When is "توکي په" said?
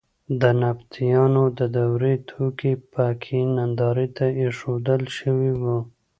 2.29-3.05